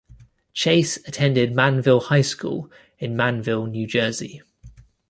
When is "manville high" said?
1.55-2.23